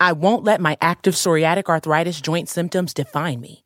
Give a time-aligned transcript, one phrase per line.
[0.00, 3.65] I won't let my active psoriatic arthritis joint symptoms define me.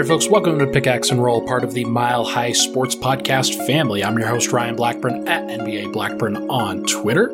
[0.00, 4.02] Right, folks, welcome to Pickaxe and Roll, part of the Mile High Sports Podcast family.
[4.02, 7.30] I'm your host, Ryan Blackburn, at NBA Blackburn on Twitter.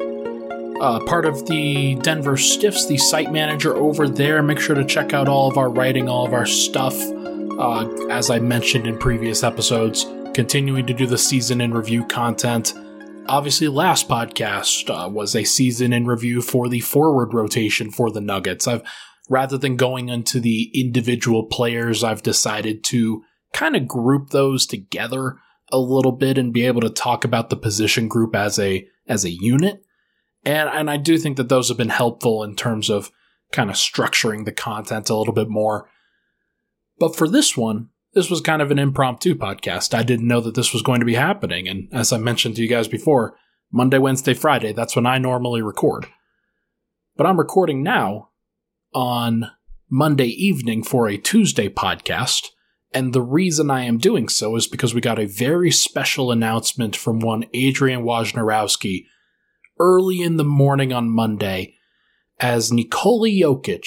[0.80, 4.42] Uh, part of the Denver Stiffs, the site manager over there.
[4.42, 6.96] Make sure to check out all of our writing, all of our stuff.
[6.98, 12.74] Uh, as I mentioned in previous episodes, continuing to do the season in review content.
[13.28, 18.20] Obviously, last podcast uh, was a season in review for the forward rotation for the
[18.20, 18.66] Nuggets.
[18.66, 18.82] I've
[19.28, 25.38] rather than going into the individual players, I've decided to kind of group those together
[25.72, 29.24] a little bit and be able to talk about the position group as a as
[29.24, 29.82] a unit.
[30.44, 33.10] And and I do think that those have been helpful in terms of
[33.52, 35.88] kind of structuring the content a little bit more.
[36.98, 39.92] But for this one, this was kind of an impromptu podcast.
[39.92, 41.68] I didn't know that this was going to be happening.
[41.68, 43.36] And as I mentioned to you guys before,
[43.70, 46.06] Monday, Wednesday, Friday, that's when I normally record.
[47.16, 48.30] But I'm recording now
[48.96, 49.50] on
[49.90, 52.46] Monday evening for a Tuesday podcast.
[52.94, 56.96] And the reason I am doing so is because we got a very special announcement
[56.96, 59.04] from one Adrian Wojnarowski
[59.78, 61.74] early in the morning on Monday
[62.40, 63.86] as Nikola Jokic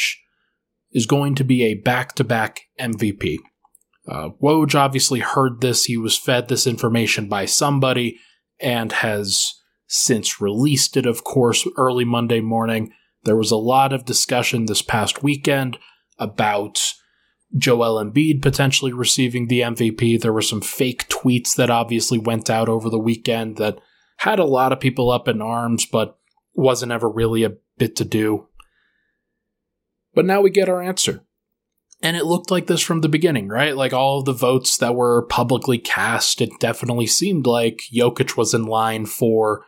[0.91, 3.37] is going to be a back to back MVP.
[4.07, 5.85] Uh, Woj obviously heard this.
[5.85, 8.19] He was fed this information by somebody
[8.59, 9.55] and has
[9.87, 12.93] since released it, of course, early Monday morning.
[13.23, 15.77] There was a lot of discussion this past weekend
[16.17, 16.93] about
[17.57, 20.21] Joel Embiid potentially receiving the MVP.
[20.21, 23.79] There were some fake tweets that obviously went out over the weekend that
[24.17, 26.17] had a lot of people up in arms, but
[26.53, 28.47] wasn't ever really a bit to do.
[30.13, 31.23] But now we get our answer.
[32.01, 33.75] And it looked like this from the beginning, right?
[33.75, 38.53] Like all of the votes that were publicly cast, it definitely seemed like Jokic was
[38.53, 39.65] in line for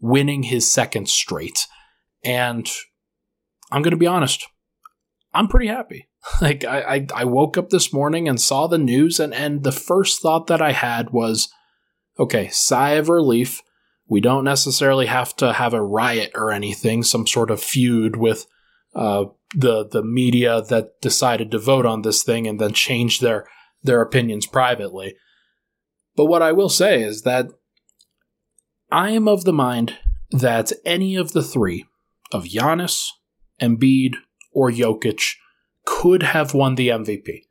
[0.00, 1.66] winning his second straight.
[2.24, 2.68] And
[3.70, 4.46] I'm going to be honest,
[5.32, 6.08] I'm pretty happy.
[6.42, 9.72] Like I, I, I woke up this morning and saw the news, and and the
[9.72, 11.48] first thought that I had was,
[12.18, 13.62] okay, sigh of relief.
[14.08, 18.46] We don't necessarily have to have a riot or anything, some sort of feud with
[18.94, 23.46] uh, the the media that decided to vote on this thing and then change their
[23.82, 25.14] their opinions privately.
[26.16, 27.46] But what I will say is that
[28.90, 29.98] I am of the mind
[30.30, 31.86] that any of the three,
[32.32, 33.06] of Giannis,
[33.60, 34.16] Embiid,
[34.52, 35.34] or Jokic,
[35.84, 37.42] could have won the MVP.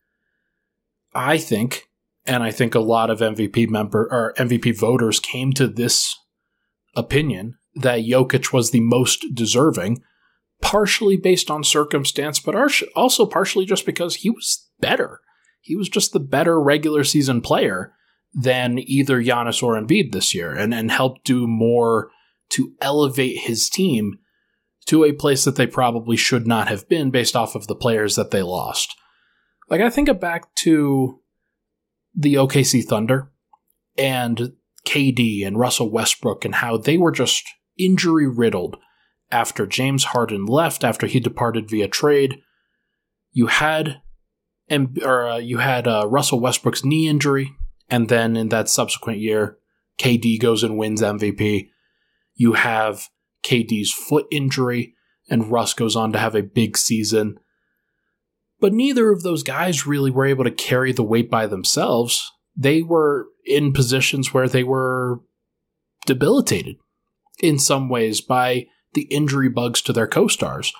[1.14, 1.90] I think,
[2.26, 6.16] and I think a lot of MVP member or MVP voters came to this
[6.96, 10.02] opinion that Jokic was the most deserving,
[10.62, 12.56] partially based on circumstance, but
[12.96, 15.22] also partially just because he was better.
[15.62, 17.94] He was just the better regular season player
[18.34, 22.10] than either Giannis or Embiid this year, and and helped do more
[22.50, 24.20] to elevate his team
[24.88, 28.16] to a place that they probably should not have been based off of the players
[28.16, 28.96] that they lost.
[29.70, 31.20] Like, I think back to
[32.16, 33.32] the OKC Thunder
[33.98, 34.54] and
[34.86, 37.44] KD and Russell Westbrook and how they were just
[37.78, 38.78] injury riddled
[39.30, 42.42] after James Harden left, after he departed via trade.
[43.34, 44.02] You had
[45.04, 47.54] or uh, you had uh, Russell Westbrook's knee injury,
[47.90, 49.58] and then in that subsequent year,
[50.00, 51.70] KD goes and wins MVP.
[52.36, 53.10] You have
[53.44, 54.94] KD's foot injury,
[55.30, 57.40] and Russ goes on to have a big season.
[58.60, 62.32] But neither of those guys really were able to carry the weight by themselves.
[62.56, 65.22] They were in positions where they were
[66.06, 66.78] debilitated
[67.40, 70.74] in some ways by the injury bugs to their co stars.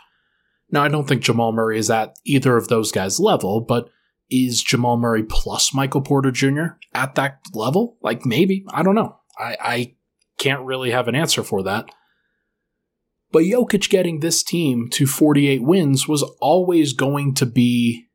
[0.72, 3.90] Now, I don't think Jamal Murray is at either of those guys' level, but
[4.30, 6.78] is Jamal Murray plus Michael Porter Jr.
[6.94, 7.98] at that level?
[8.02, 8.66] Like maybe.
[8.70, 9.18] I don't know.
[9.38, 9.96] I, I
[10.38, 11.86] can't really have an answer for that.
[13.32, 18.06] But Jokic getting this team to 48 wins was always going to be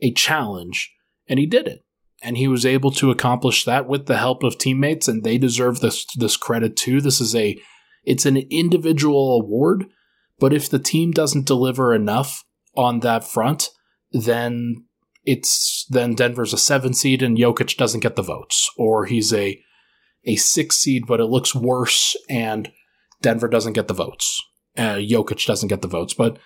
[0.00, 0.90] a challenge,
[1.28, 1.80] and he did it.
[2.22, 5.80] And he was able to accomplish that with the help of teammates, and they deserve
[5.80, 7.00] this this credit too.
[7.00, 7.56] This is a
[8.04, 9.86] it's an individual award,
[10.40, 12.44] but if the team doesn't deliver enough
[12.76, 13.70] on that front,
[14.10, 14.86] then
[15.24, 19.62] it's then Denver's a seven seed and Jokic doesn't get the votes, or he's a
[20.24, 22.72] a six seed, but it looks worse and
[23.20, 24.42] Denver doesn't get the votes.
[24.76, 26.38] Uh, Jokic doesn't get the votes, but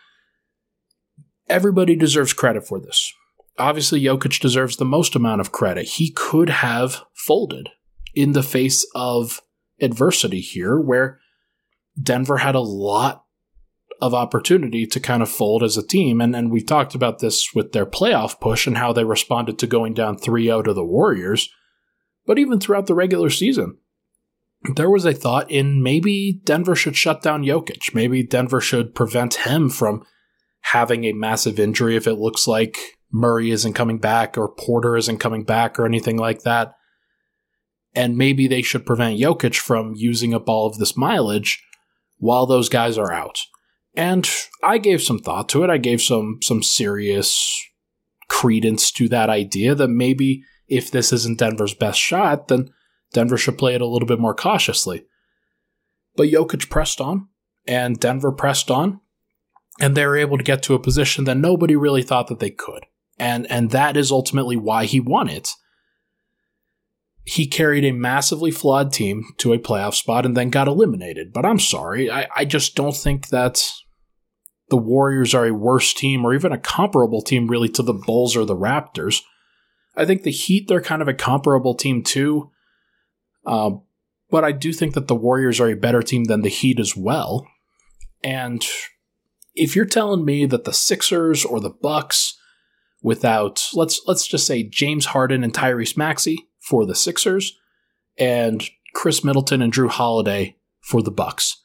[1.49, 3.13] everybody deserves credit for this.
[3.59, 5.85] Obviously, Jokic deserves the most amount of credit.
[5.85, 7.69] He could have folded
[8.15, 9.43] in the face of
[9.81, 11.21] adversity here, where
[12.01, 13.25] Denver had a lot
[14.01, 16.21] of opportunity to kind of fold as a team.
[16.21, 19.67] And, and we talked about this with their playoff push and how they responded to
[19.67, 21.49] going down 3 0 to the Warriors.
[22.27, 23.79] But even throughout the regular season,
[24.75, 27.95] there was a thought in maybe Denver should shut down Jokic.
[27.95, 30.05] Maybe Denver should prevent him from
[30.63, 32.79] having a massive injury if it looks like
[33.13, 36.75] Murray isn't coming back or Porter isn't coming back or anything like that.
[37.95, 41.63] And maybe they should prevent Jokic from using up all of this mileage
[42.19, 43.39] while those guys are out.
[43.95, 44.29] And
[44.63, 45.71] I gave some thought to it.
[45.71, 47.63] I gave some some serious
[48.29, 52.71] credence to that idea that maybe if this isn't Denver's best shot, then
[53.13, 55.05] Denver should play it a little bit more cautiously.
[56.17, 57.29] But Jokic pressed on,
[57.67, 59.01] and Denver pressed on,
[59.81, 62.51] and they were able to get to a position that nobody really thought that they
[62.51, 62.87] could.
[63.19, 65.51] And and that is ultimately why he won it.
[67.25, 71.33] He carried a massively flawed team to a playoff spot and then got eliminated.
[71.33, 73.73] But I'm sorry, I, I just don't think that
[74.71, 78.37] the Warriors are a worse team or even a comparable team really to the Bulls
[78.37, 79.21] or the Raptors.
[79.95, 82.51] I think the Heat, they're kind of a comparable team too.
[83.45, 83.71] Uh,
[84.31, 86.97] but I do think that the Warriors are a better team than the Heat as
[86.97, 87.47] well.
[88.25, 88.65] And
[89.55, 92.39] if you're telling me that the Sixers or the Bucks,
[93.03, 97.59] without let's let's just say James Harden and Tyrese Maxey for the Sixers,
[98.17, 101.63] and Khris Middleton and Jrue Holiday for the Bucks,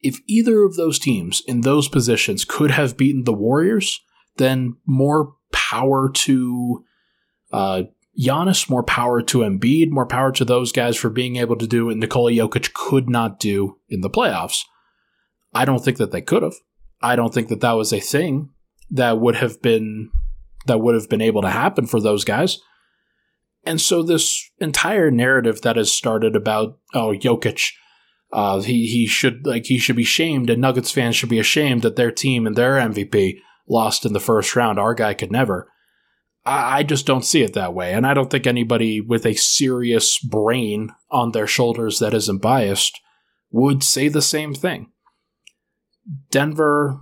[0.00, 4.00] if either of those teams in those positions could have beaten the Warriors,
[4.36, 6.84] then more power to
[7.52, 7.82] uh,
[8.18, 11.86] Giannis, more power to Embiid, more power to those guys for being able to do
[11.86, 14.60] what Nikola Jokic could not do in the playoffs.
[15.54, 16.54] I don't think that they could have.
[17.00, 18.50] I don't think that that was a thing
[18.90, 20.10] that would have been
[20.66, 22.58] that would have been able to happen for those guys.
[23.64, 27.72] And so this entire narrative that has started about oh Jokic,
[28.32, 31.82] uh, he he should like he should be shamed, and Nuggets fans should be ashamed
[31.82, 33.38] that their team and their MVP
[33.68, 34.78] lost in the first round.
[34.78, 35.71] Our guy could never.
[36.44, 37.92] I just don't see it that way.
[37.92, 43.00] And I don't think anybody with a serious brain on their shoulders that isn't biased
[43.50, 44.90] would say the same thing.
[46.30, 47.00] Denver,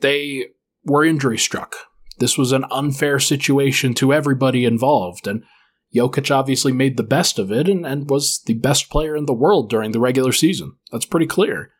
[0.00, 0.46] they
[0.84, 1.76] were injury struck.
[2.18, 5.26] This was an unfair situation to everybody involved.
[5.26, 5.44] And
[5.94, 9.34] Jokic obviously made the best of it and, and was the best player in the
[9.34, 10.76] world during the regular season.
[10.90, 11.72] That's pretty clear.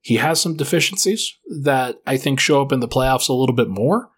[0.00, 1.30] He has some deficiencies
[1.62, 4.08] that I think show up in the playoffs a little bit more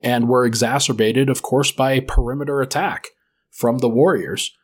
[0.00, 3.08] and were exacerbated, of course, by a perimeter attack
[3.50, 4.56] from the Warriors.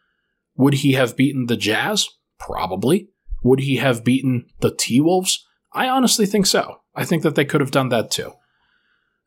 [0.56, 2.08] Would he have beaten the Jazz?
[2.38, 3.08] Probably.
[3.42, 5.44] Would he have beaten the T Wolves?
[5.72, 6.80] I honestly think so.
[6.94, 8.32] I think that they could have done that too.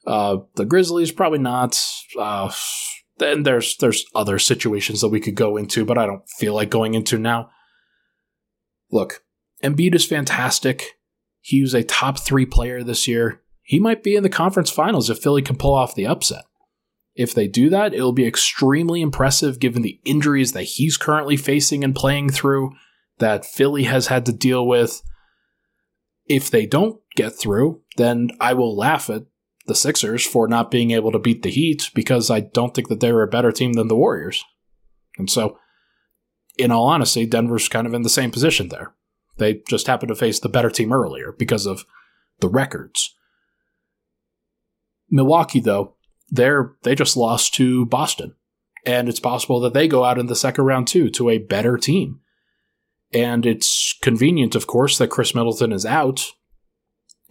[0.05, 1.81] Uh, the Grizzlies probably not.
[2.17, 2.51] Uh,
[3.17, 6.69] then there's there's other situations that we could go into, but I don't feel like
[6.69, 7.49] going into now.
[8.89, 9.23] Look,
[9.63, 10.97] Embiid is fantastic.
[11.41, 15.09] He was a top three player this year he might be in the conference finals
[15.09, 16.45] if Philly can pull off the upset.
[17.15, 21.83] If they do that, it'll be extremely impressive given the injuries that he's currently facing
[21.83, 22.71] and playing through,
[23.17, 25.01] that Philly has had to deal with.
[26.27, 29.23] If they don't get through, then I will laugh at
[29.65, 33.01] the Sixers for not being able to beat the Heat because I don't think that
[33.01, 34.45] they're a better team than the Warriors.
[35.17, 35.59] And so,
[36.57, 38.93] in all honesty, Denver's kind of in the same position there.
[39.39, 41.83] They just happened to face the better team earlier because of
[42.39, 43.13] the records.
[45.09, 45.95] Milwaukee, though,
[46.29, 48.35] they're they just lost to Boston,
[48.85, 51.77] and it's possible that they go out in the second round too to a better
[51.77, 52.19] team.
[53.13, 56.33] And it's convenient, of course, that Khris Middleton is out,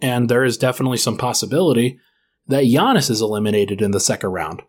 [0.01, 1.99] and there is definitely some possibility
[2.47, 4.63] that Giannis is eliminated in the second round,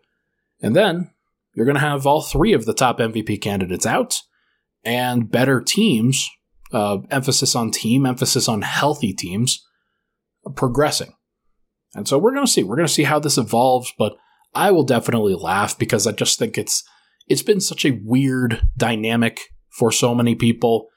[0.61, 1.11] and then
[1.55, 4.21] you're going to have all three of the top MVP candidates out,
[4.83, 6.29] and better teams.
[6.71, 9.65] Uh, emphasis on team, emphasis on healthy teams,
[10.55, 11.15] progressing.
[11.95, 12.63] And so we're going to see.
[12.63, 14.15] We're going to see how this evolves, but
[14.53, 16.83] I will definitely laugh because I just think it's
[17.27, 20.87] it's been such a weird dynamic for so many people.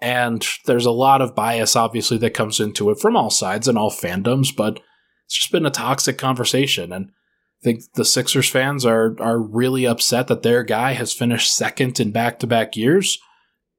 [0.00, 3.76] And there's a lot of bias, obviously, that comes into it from all sides and
[3.76, 4.80] all fandoms, but
[5.24, 6.92] it's just been a toxic conversation.
[6.92, 7.10] And
[7.60, 11.98] I think the Sixers fans are are really upset that their guy has finished second
[11.98, 13.18] in back to back years.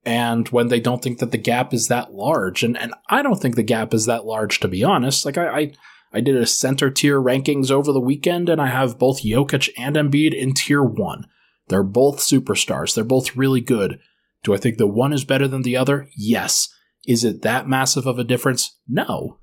[0.05, 2.63] And when they don't think that the gap is that large.
[2.63, 5.25] And and I don't think the gap is that large to be honest.
[5.25, 5.73] Like I, I
[6.11, 9.95] I did a center tier rankings over the weekend, and I have both Jokic and
[9.95, 11.27] Embiid in tier one.
[11.67, 12.95] They're both superstars.
[12.95, 13.99] They're both really good.
[14.43, 16.09] Do I think the one is better than the other?
[16.15, 16.69] Yes.
[17.07, 18.79] Is it that massive of a difference?
[18.87, 19.39] No.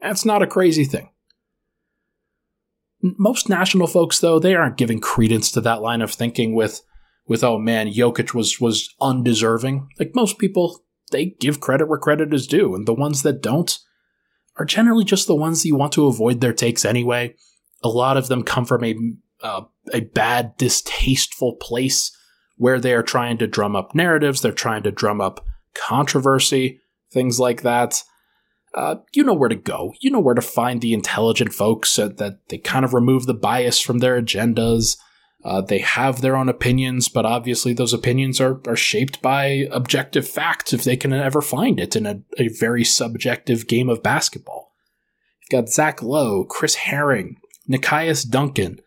[0.00, 1.10] That's not a crazy thing.
[3.02, 6.80] Most national folks, though, they aren't giving credence to that line of thinking with,
[7.26, 9.88] with oh man, Jokic was was undeserving.
[9.98, 13.78] Like most people, they give credit where credit is due, and the ones that don't
[14.58, 17.34] are generally just the ones you want to avoid their takes anyway.
[17.82, 18.96] A lot of them come from a
[19.42, 22.16] uh, a bad, distasteful place
[22.56, 25.44] where they are trying to drum up narratives, they're trying to drum up
[25.74, 26.80] controversy,
[27.12, 28.02] things like that.
[28.74, 29.92] Uh, you know where to go.
[30.00, 33.80] You know where to find the intelligent folks that they kind of remove the bias
[33.80, 34.96] from their agendas.
[35.44, 40.26] Uh, they have their own opinions, but obviously those opinions are, are shaped by objective
[40.26, 44.72] facts if they can ever find it in a, a very subjective game of basketball.
[45.40, 47.36] You've got Zach Lowe, Chris Herring,
[47.70, 48.80] Nekias Duncan,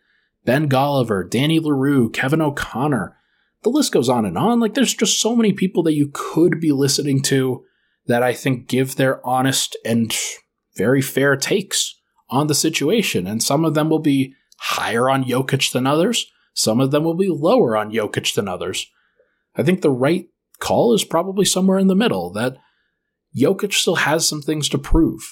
[0.44, 3.16] Ben Golliver, Danny Leroux, Kevin O'Connor,
[3.62, 4.60] the list goes on and on.
[4.60, 7.64] Like there's just so many people that you could be listening to
[8.06, 10.14] that I think give their honest and
[10.76, 13.26] very fair takes on the situation.
[13.26, 16.30] And some of them will be higher on Jokic than others.
[16.52, 18.86] Some of them will be lower on Jokic than others.
[19.56, 20.28] I think the right
[20.58, 22.56] call is probably somewhere in the middle that
[23.36, 25.30] Jokic still has some things to prove.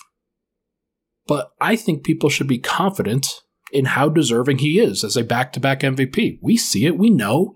[1.27, 5.53] But I think people should be confident in how deserving he is as a back
[5.53, 6.39] to back MVP.
[6.41, 7.55] We see it, we know.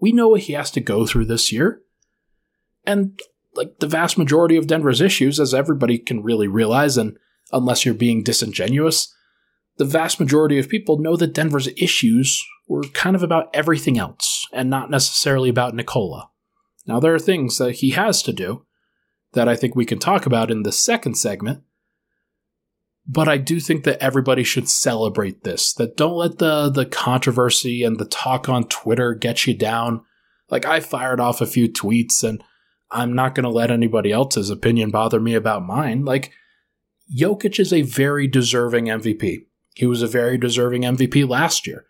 [0.00, 1.80] We know what he has to go through this year.
[2.84, 3.18] And
[3.54, 7.16] like the vast majority of Denver's issues, as everybody can really realize, and
[7.52, 9.12] unless you're being disingenuous,
[9.76, 14.46] the vast majority of people know that Denver's issues were kind of about everything else
[14.52, 16.30] and not necessarily about Nikola.
[16.86, 18.64] Now, there are things that he has to do
[19.32, 21.62] that I think we can talk about in the second segment,
[23.06, 25.72] but I do think that everybody should celebrate this.
[25.74, 30.04] That don't let the the controversy and the talk on Twitter get you down.
[30.50, 32.42] Like I fired off a few tweets and
[32.90, 36.04] I'm not going to let anybody else's opinion bother me about mine.
[36.04, 36.32] Like
[37.16, 39.46] Jokic is a very deserving MVP.
[39.74, 41.85] He was a very deserving MVP last year.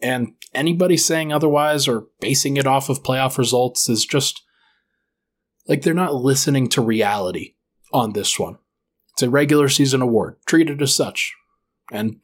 [0.00, 4.42] And anybody saying otherwise or basing it off of playoff results is just
[5.66, 7.54] like they're not listening to reality
[7.92, 8.58] on this one.
[9.14, 11.34] It's a regular season award, treated as such.
[11.90, 12.16] And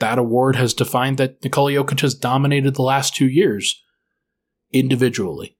[0.00, 3.82] that award has defined that Nikola Jokic has dominated the last two years
[4.72, 5.56] individually.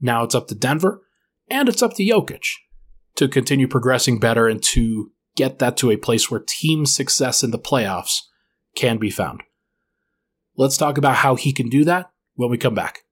[0.00, 1.02] Now it's up to Denver
[1.50, 2.44] and it's up to Jokic
[3.16, 7.50] to continue progressing better and to get that to a place where team success in
[7.50, 8.20] the playoffs
[8.76, 9.42] can be found.
[10.58, 13.04] Let's talk about how he can do that when we come back.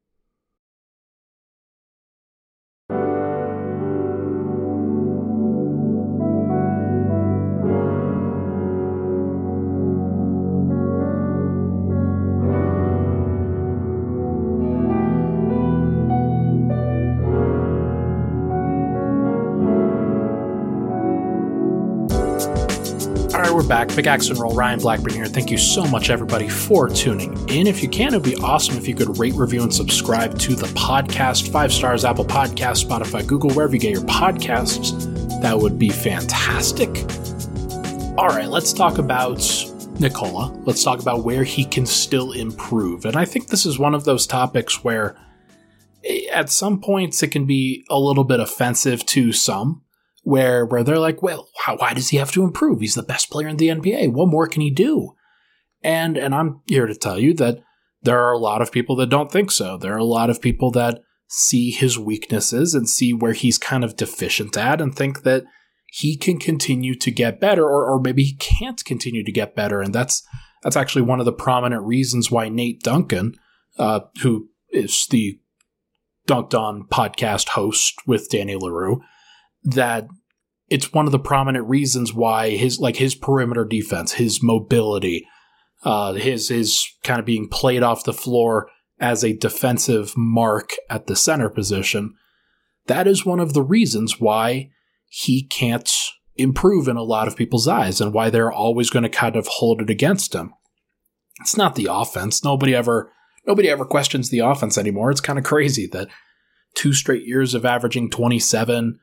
[23.57, 23.89] We're back.
[23.89, 25.25] Pickaxe and Roll, Ryan Blackburn here.
[25.25, 27.67] Thank you so much, everybody, for tuning in.
[27.67, 30.55] If you can, it would be awesome if you could rate, review, and subscribe to
[30.55, 31.51] the podcast.
[31.51, 34.93] Five stars, Apple Podcast, Spotify, Google, wherever you get your podcasts.
[35.41, 36.91] That would be fantastic.
[38.19, 39.39] All right, let's talk about
[40.01, 40.53] Nikola.
[40.67, 43.07] Let's talk about where he can still improve.
[43.07, 45.17] And I think this is one of those topics where
[46.05, 49.81] eh, at some points it can be a little bit offensive to some
[50.26, 52.80] where where they're like, well, how, why does he have to improve?
[52.80, 54.12] He's the best player in the NBA.
[54.12, 55.14] What more can he do?
[55.85, 57.61] And and I'm here to tell you that
[58.02, 59.78] there are a lot of people that don't think so.
[59.78, 63.85] There are a lot of people that see his weaknesses and see where he's kind
[63.85, 65.45] of deficient at and think that
[65.92, 69.80] he can continue to get better or, or maybe he can't continue to get better.
[69.80, 70.26] And that's
[70.64, 73.37] that's actually one of the prominent reasons why Nate Duncan,
[73.78, 75.38] uh, who is the
[76.26, 79.00] Dunc'd On podcast host with Danny Leroux,
[79.66, 80.08] that
[80.68, 85.26] it's one of the prominent reasons why his like his perimeter defense, his mobility,
[85.85, 88.68] uh, his his kind of being played off the floor
[88.99, 92.14] as a defensive mark at the center position.
[92.87, 94.70] That is one of the reasons why
[95.08, 95.90] he can't
[96.37, 99.46] improve in a lot of people's eyes and why they're always going to kind of
[99.46, 100.52] hold it against him.
[101.40, 102.44] It's not the offense.
[102.44, 103.12] Nobody ever
[103.46, 105.11] nobody ever questions the offense anymore.
[105.11, 106.08] It's kind of crazy that
[106.75, 108.99] two straight years of averaging 27.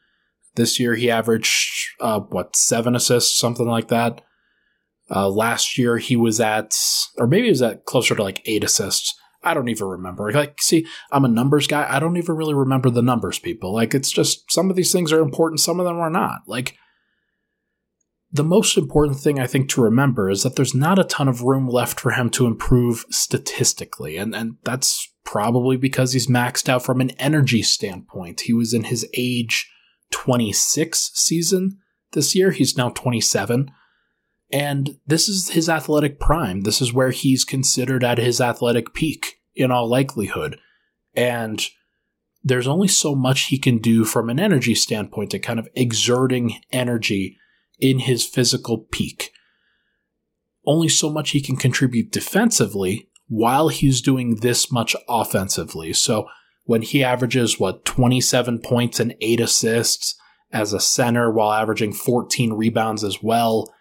[0.56, 4.22] This year he averaged uh, what seven assists, something like that.
[5.14, 6.76] Uh, last year he was at,
[7.18, 9.14] or maybe he was at closer to like eight assists.
[9.44, 10.32] I don't even remember.
[10.32, 11.86] Like, see, I'm a numbers guy.
[11.90, 13.74] I don't even really remember the numbers, people.
[13.74, 16.44] Like, it's just some of these things are important, some of them are not.
[16.48, 16.78] Like,
[18.32, 21.44] the most important thing I think to remember is that there's not a ton of
[21.44, 24.18] room left for him to improve statistically.
[24.18, 28.42] And, and that's probably because he's maxed out from an energy standpoint.
[28.42, 29.70] He was in his age
[30.13, 31.79] 26 season
[32.13, 32.51] this year.
[32.51, 33.70] He's now 27.
[34.51, 36.62] And this is his athletic prime.
[36.62, 40.60] This is where he's considered at his athletic peak in all likelihood.
[41.15, 41.65] And
[42.43, 46.62] there's only so much he can do from an energy standpoint to kind of exerting
[46.72, 47.38] energy
[47.79, 49.32] in his physical peak.
[50.65, 55.93] Only so much he can contribute defensively while he's doing this much offensively.
[55.93, 56.27] So
[56.65, 60.15] when he averages, what, 27 points and 8 assists
[60.51, 63.74] as a center while averaging 14 rebounds as well,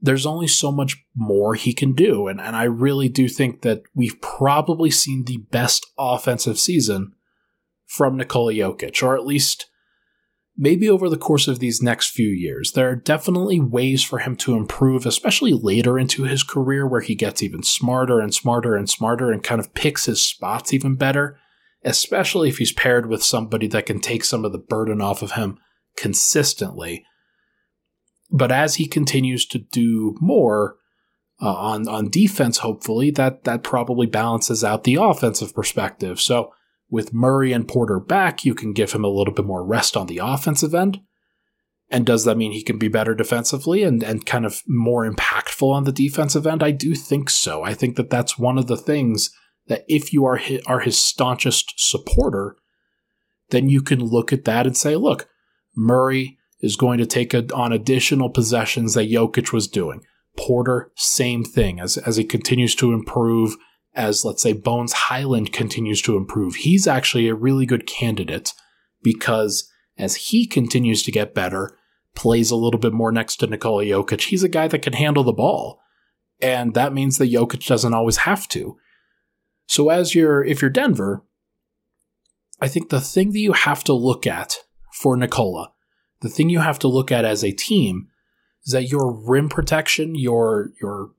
[0.00, 2.28] there's only so much more he can do.
[2.28, 7.12] And, and I really do think that we've probably seen the best offensive season
[7.86, 9.68] from Nikola Jokic, or at least
[10.56, 12.72] maybe over the course of these next few years.
[12.72, 17.14] There are definitely ways for him to improve, especially later into his career where he
[17.14, 21.38] gets even smarter and smarter and smarter and kind of picks his spots even better,
[21.86, 25.32] especially if he's paired with somebody that can take some of the burden off of
[25.32, 25.58] him
[25.96, 27.04] consistently.
[28.30, 30.76] But as he continues to do more,
[31.40, 36.20] uh, on on defense, hopefully that that probably balances out the offensive perspective.
[36.20, 36.50] So
[36.88, 40.06] with Murray and Porter back, you can give him a little bit more rest on
[40.06, 41.00] the offensive end.
[41.88, 45.70] And does that mean he can be better defensively and, and kind of more impactful
[45.70, 46.62] on the defensive end?
[46.62, 47.62] I do think so.
[47.62, 49.30] I think that that's one of the things
[49.68, 52.56] that if you are his, are his staunchest supporter,
[53.50, 55.28] then you can look at that and say, look,
[55.76, 60.02] Murray is going to take a, on additional possessions that Jokic was doing.
[60.36, 63.56] Porter, same thing as, as he continues to improve
[63.96, 68.52] as let's say Bones Hyland continues to improve, he's actually a really good candidate
[69.02, 71.76] because as he continues to get better,
[72.14, 75.24] plays a little bit more next to Nikola Jokic, he's a guy that can handle
[75.24, 75.80] the ball.
[76.40, 78.76] And that means that Jokic doesn't always have to.
[79.66, 81.22] So as you're if you're Denver,
[82.60, 84.58] I think the thing that you have to look at
[84.92, 85.72] for Nikola,
[86.20, 88.08] the thing you have to look at as a team
[88.64, 91.10] is that your rim protection, your your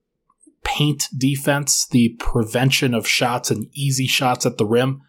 [0.63, 5.01] paint defense, the prevention of shots and easy shots at the rim,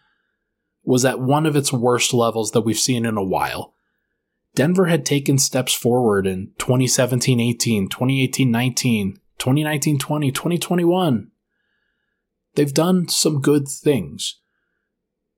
[0.85, 3.75] was at one of its worst levels that we've seen in a while.
[4.55, 11.31] Denver had taken steps forward in 2017 18, 2018 19, 2019 20, 2021.
[12.59, 14.41] They've done some good things.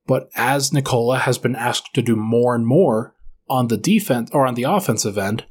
[0.07, 3.15] But as Nikola has been asked to do more and more
[3.47, 5.45] on the defense or on the offensive end,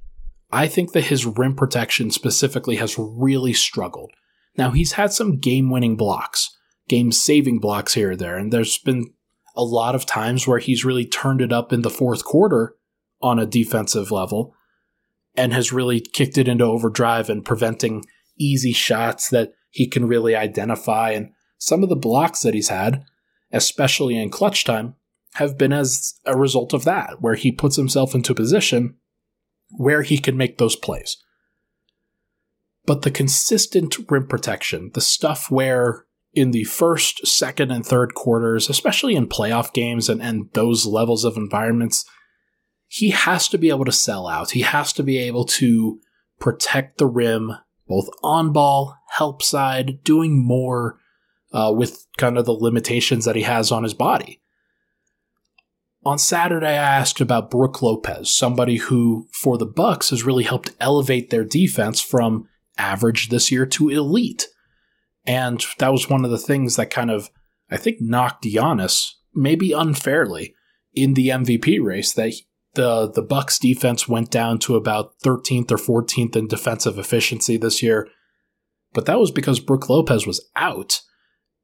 [0.49, 4.10] I think that his rim protection specifically has really struggled.
[4.58, 8.79] Now, he's had some game winning blocks, game saving blocks here or there, and there's
[8.79, 9.13] been
[9.55, 12.73] a lot of times where he's really turned it up in the fourth quarter
[13.21, 14.55] on a defensive level
[15.36, 18.05] and has really kicked it into overdrive and preventing
[18.39, 21.12] easy shots that he can really identify.
[21.12, 21.29] And
[21.60, 23.06] some of the blocks that he's had,
[23.52, 24.95] especially in clutch time,
[25.34, 28.95] have been as a result of that, where he puts himself into a position
[29.72, 31.17] where he can make those plays.
[32.86, 38.69] But the consistent rim protection, the stuff where in the first, second, and third quarters,
[38.69, 42.06] especially in playoff games and, and those levels of environments,
[42.88, 44.52] he has to be able to sell out.
[44.52, 46.00] He has to be able to
[46.39, 47.52] protect the rim,
[47.88, 50.98] both on ball, help side, doing more
[51.51, 54.41] uh, with kind of the limitations that he has on his body.
[56.05, 60.71] On Saturday, I asked about Brook Lopez, somebody who, for the Bucks, has really helped
[60.79, 64.47] elevate their defense from average this year to elite.
[65.25, 67.29] And that was one of the things that kind of,
[67.69, 70.55] I think, knocked Giannis, maybe unfairly,
[70.93, 72.13] in the MVP race.
[72.13, 72.33] That
[72.75, 77.83] the the Bucks defense went down to about 13th or 14th in defensive efficiency this
[77.83, 78.07] year,
[78.93, 81.01] but that was because Brook Lopez was out,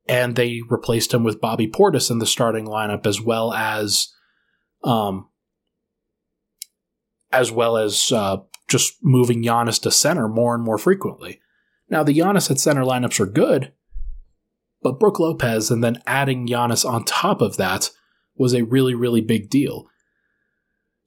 [0.08, 4.14] and they replaced him with Bobby Portis in the starting lineup, as well as,
[4.84, 5.30] um,
[7.32, 8.38] as well as uh,
[8.68, 11.40] just moving Giannis to center more and more frequently.
[11.90, 13.74] Now, the Giannis at center lineups are good,
[14.82, 17.92] but Brook Lopez and then adding Giannis on top of that
[18.36, 19.88] was a really, really big deal.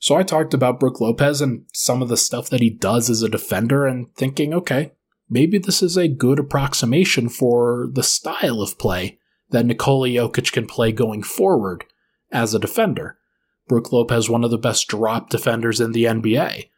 [0.00, 3.22] So I talked about Brook Lopez and some of the stuff that he does as
[3.22, 4.92] a defender and thinking, okay,
[5.28, 9.18] maybe this is a good approximation for the style of play
[9.50, 11.84] that Nikola Jokic can play going forward
[12.30, 13.18] as a defender.
[13.68, 16.70] Brook Lopez, one of the best drop defenders in the NBA.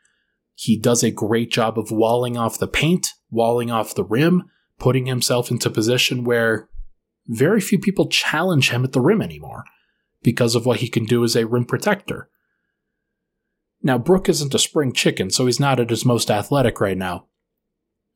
[0.54, 5.06] He does a great job of walling off the paint, walling off the rim, putting
[5.06, 6.68] himself into position where
[7.26, 9.64] very few people challenge him at the rim anymore
[10.22, 12.28] because of what he can do as a rim protector.
[13.82, 17.26] Now, Brook isn't a spring chicken, so he's not at his most athletic right now.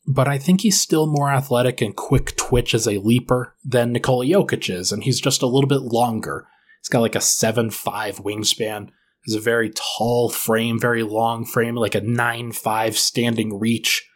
[0.06, 4.26] But I think he's still more athletic and quick twitch as a leaper than Nikola
[4.26, 6.46] Jokic is, and he's just a little bit longer.
[6.80, 8.90] He's got like a seven five wingspan,
[9.24, 14.06] has a very tall frame, very long frame, like a nine five standing reach.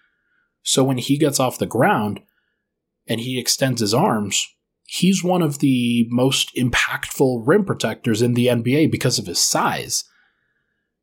[0.62, 2.20] So when he gets off the ground
[3.06, 4.46] and he extends his arms,
[4.84, 10.04] he's one of the most impactful rim protectors in the NBA because of his size.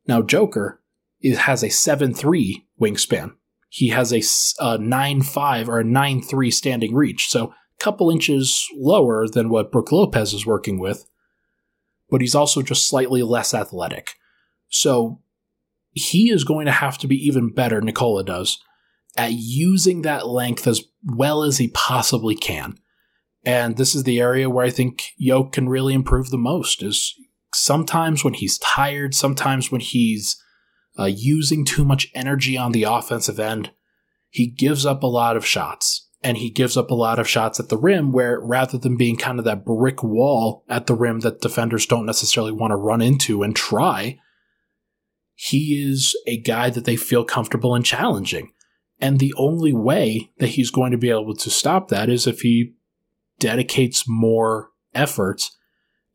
[0.06, 0.80] Now, Joker
[1.20, 3.32] is, has a seven three wingspan.
[3.76, 4.20] He has a,
[4.58, 9.92] a 9'5 or a 9'3 standing reach, so a couple inches lower than what Brook
[9.92, 11.04] Lopez is working with,
[12.08, 14.14] but he's also just slightly less athletic.
[14.70, 15.20] So
[15.92, 18.58] he is going to have to be even better, Nikola does,
[19.14, 22.78] at using that length as well as he possibly can.
[23.44, 27.14] And this is the area where I think Yoke can really improve the most is
[27.54, 30.42] sometimes when he's tired, sometimes when he's
[30.98, 33.70] uh, using too much energy on the offensive end,
[34.28, 36.08] he gives up a lot of shots.
[36.22, 39.16] And he gives up a lot of shots at the rim where rather than being
[39.16, 43.00] kind of that brick wall at the rim that defenders don't necessarily want to run
[43.00, 44.18] into and try,
[45.34, 48.50] he is a guy that they feel comfortable in challenging.
[48.98, 52.40] And the only way that he's going to be able to stop that is if
[52.40, 52.74] he
[53.38, 55.56] dedicates more efforts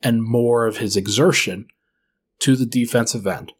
[0.01, 1.67] and more of his exertion
[2.39, 3.53] to the defensive end.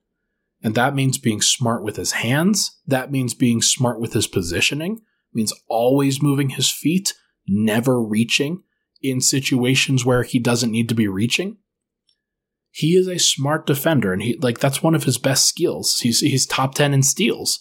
[0.64, 2.80] And that means being smart with his hands.
[2.86, 4.98] That means being smart with his positioning.
[4.98, 7.14] It means always moving his feet,
[7.48, 8.64] never reaching
[9.02, 11.58] in situations where he doesn't need to be reaching.
[12.70, 16.00] He is a smart defender, and he like that's one of his best skills.
[16.00, 17.60] He's he's top ten in steals,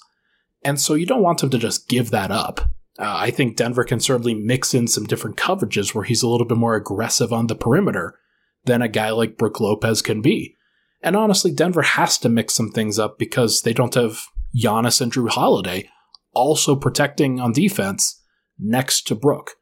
[0.63, 2.61] and so you don't want him to just give that up.
[2.97, 6.47] Uh, I think Denver can certainly mix in some different coverages where he's a little
[6.47, 8.19] bit more aggressive on the perimeter
[8.67, 10.57] than a guy like Brook Lopez can be.
[11.03, 14.21] And honestly, Denver has to mix some things up because they don't have
[14.57, 15.89] Giannis and Jrue Holiday
[16.33, 18.23] also protecting on defense
[18.59, 19.53] next to Brook.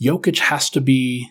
[0.00, 1.30] Jokic has to be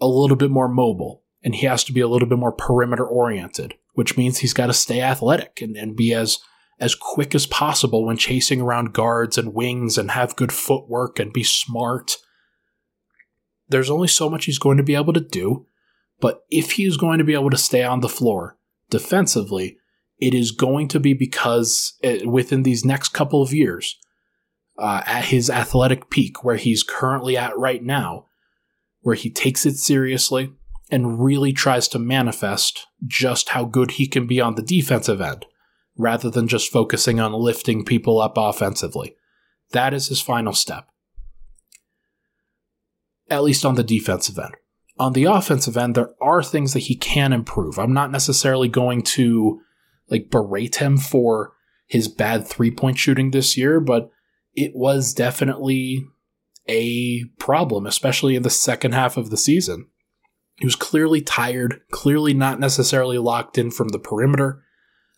[0.00, 3.06] a little bit more mobile and he has to be a little bit more perimeter
[3.06, 6.38] oriented, which means he's got to stay athletic and, and be as
[6.78, 11.30] as quick as possible when chasing around guards and wings and have good footwork and
[11.30, 12.16] be smart.
[13.68, 15.66] There's only so much he's going to be able to do,
[16.20, 18.56] but if he's going to be able to stay on the floor
[18.90, 19.78] defensively,
[20.18, 23.98] it is going to be because it, uh, within these next couple of years,
[24.78, 28.26] uh, at his athletic peak, where he's currently at right now,
[29.00, 30.52] where he takes it seriously
[30.90, 35.46] and really tries to manifest just how good he can be on the defensive end
[35.96, 39.14] rather than just focusing on lifting people up offensively.
[39.72, 40.86] That is his final step.
[43.28, 44.54] At least on the defensive end.
[45.00, 47.78] On the offensive end, there are things that he can improve.
[47.78, 49.60] I'm not necessarily going to
[50.08, 51.52] like berate him for
[51.86, 54.10] his bad three point shooting this year, but
[54.54, 56.06] it was definitely
[56.68, 59.88] a problem, especially in the second half of the season.
[60.56, 64.62] He was clearly tired, clearly not necessarily locked in from the perimeter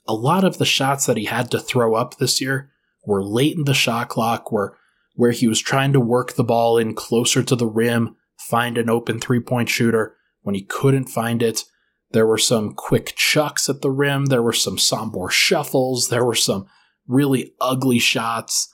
[0.07, 2.71] a lot of the shots that he had to throw up this year
[3.07, 4.77] were late in the shot clock, where
[5.15, 8.17] where he was trying to work the ball in closer to the rim,
[8.49, 10.17] find an open three point shooter.
[10.43, 11.65] When he couldn't find it,
[12.11, 14.27] there were some quick chucks at the rim.
[14.27, 16.09] There were some Sombor shuffles.
[16.09, 16.67] There were some
[17.07, 18.73] really ugly shots.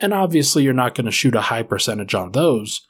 [0.00, 2.86] And obviously, you're not going to shoot a high percentage on those.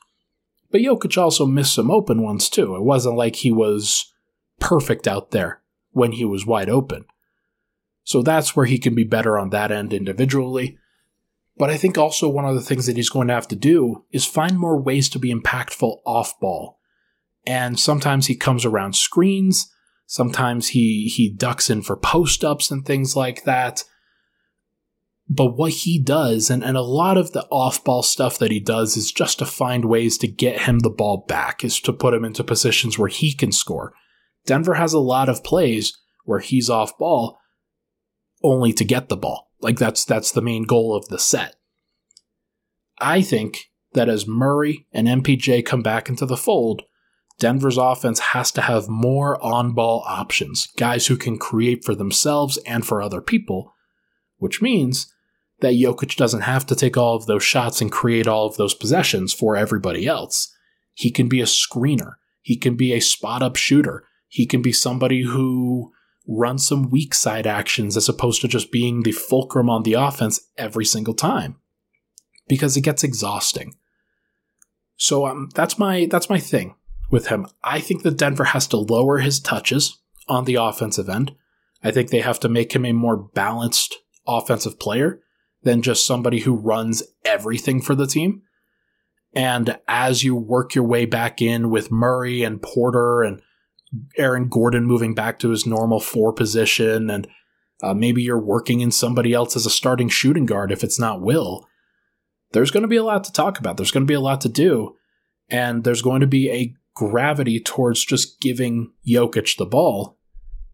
[0.71, 2.77] But Jokic also missed some open ones too.
[2.77, 4.13] It wasn't like he was
[4.61, 7.05] perfect out there when he was wide open.
[8.05, 10.79] So that's where he can be better on that end individually.
[11.59, 14.05] But I think also one of the things that he's going to have to do
[14.13, 16.79] is find more ways to be impactful off ball.
[17.47, 19.71] And sometimes he comes around screens,
[20.07, 23.85] sometimes he he ducks in for post ups and things like that.
[25.31, 28.61] But what he does, and, and a lot of the off ball stuff that he
[28.61, 32.15] does, is just to find ways to get him the ball back, is to put
[32.15, 33.93] him into positions where he can score.
[34.47, 37.39] Denver has a lot of plays where he's off ball,
[38.43, 39.48] only to get the ball.
[39.61, 41.57] Like that's that's the main goal of the set.
[43.01, 46.83] I think that as Murray and MPJ come back into the fold,
[47.39, 52.59] Denver's offense has to have more on ball options, guys who can create for themselves
[52.67, 53.75] and for other people,
[54.39, 55.13] which means
[55.61, 58.75] that Jokic doesn't have to take all of those shots and create all of those
[58.75, 60.55] possessions for everybody else.
[60.95, 62.15] He can be a screener.
[62.43, 64.05] He can be a spot up shooter.
[64.29, 65.93] He can be somebody who
[66.29, 70.41] runs some weak side actions as opposed to just being the fulcrum on the offense
[70.59, 71.57] every single time
[72.47, 73.75] because it gets exhausting.
[74.97, 76.75] So um, that's my that's my thing
[77.11, 77.47] with him.
[77.65, 81.35] I think that Denver has to lower his touches on the offensive end.
[81.83, 85.21] I think they have to make him a more balanced offensive player
[85.63, 88.43] than just somebody who runs everything for the team.
[89.33, 93.41] And as you work your way back in with Murray and Porter and
[94.17, 97.29] Aaron Gordon moving back to his normal four position, and
[97.83, 101.21] uh, maybe you're working in somebody else as a starting shooting guard if it's not
[101.21, 101.67] Will,
[102.53, 103.77] there's going to be a lot to talk about.
[103.77, 104.97] There's going to be a lot to do.
[105.51, 110.19] And there's going to be a gravity towards just giving Jokic the ball.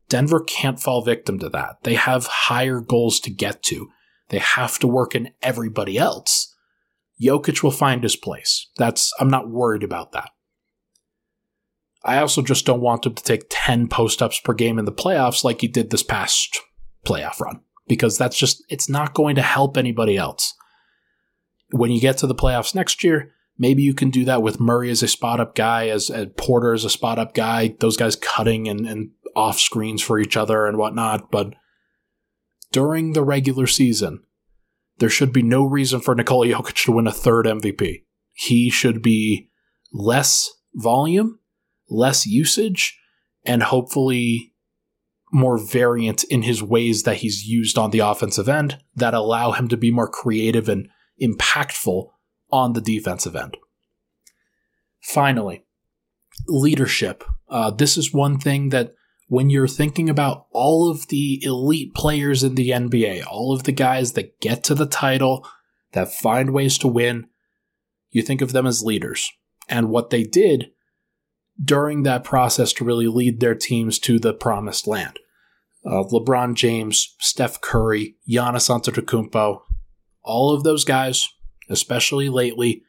[0.09, 1.77] Denver can't fall victim to that.
[1.83, 3.89] They have higher goals to get to.
[4.29, 6.55] They have to work in everybody else.
[7.23, 8.69] Jokic will find his place.
[8.77, 10.31] That's I'm not worried about that.
[12.05, 14.93] I also just don't want him to take 10 post ups per game in the
[14.93, 16.61] playoffs like he did this past
[17.07, 20.55] playoff run because that's just it's not going to help anybody else.
[21.71, 24.91] When you get to the playoffs next year, maybe you can do that with Murray
[24.91, 28.17] as a spot up guy, as, as Porter as a spot up guy, those guys
[28.17, 31.31] cutting and, and off screens for each other and whatnot.
[31.31, 31.55] But
[32.71, 34.23] during the regular season,
[34.99, 38.05] there should be no reason for Nikola Jokic to win a third MVP.
[38.33, 39.51] He should be
[39.93, 41.39] less volume,
[41.89, 42.99] less usage,
[43.45, 44.53] and hopefully
[45.33, 49.69] more variant in his ways that he's used on the offensive end that allow him
[49.69, 50.89] to be more creative and
[51.21, 52.09] impactful
[52.51, 53.57] on the defensive end.
[55.01, 55.65] Finally,
[56.47, 57.25] leadership.
[57.49, 58.95] Uh, this is one thing that
[59.27, 63.73] when you're thinking about all of the elite players in the NBA, all of the
[63.73, 65.47] guys that get to the title,
[65.93, 67.27] that find ways to win,
[68.11, 69.31] you think of them as leaders.
[69.69, 70.71] And what they did
[71.63, 75.19] during that process to really lead their teams to the promised land.
[75.87, 79.61] Uh, LeBron James, Steph Curry, Giannis Antetokounmpo,
[80.23, 81.29] all of those guys,
[81.69, 82.83] especially lately,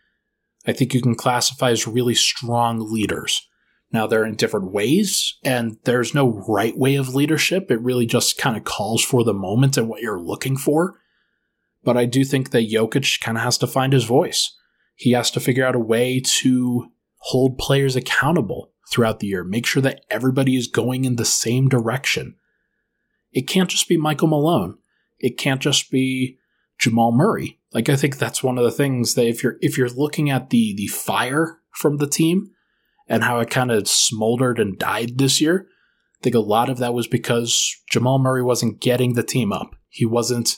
[0.65, 3.47] I think you can classify as really strong leaders.
[3.91, 7.69] Now, they're in different ways, and there's no right way of leadership.
[7.69, 10.99] It really just kind of calls for the moment and what you're looking for.
[11.83, 14.57] But I do think that Jokic kind of has to find his voice.
[14.95, 16.91] He has to figure out a way to
[17.29, 21.67] hold players accountable throughout the year, make sure that everybody is going in the same
[21.67, 22.35] direction.
[23.31, 24.77] It can't just be Michael Malone.
[25.19, 26.37] It can't just be
[26.79, 27.59] Jamal Murray.
[27.73, 30.49] Like I think that's one of the things that if you're if you're looking at
[30.49, 32.51] the the fire from the team,
[33.07, 35.67] and how it kind of smoldered and died this year.
[36.19, 39.75] I think a lot of that was because Jamal Murray wasn't getting the team up.
[39.89, 40.57] He wasn't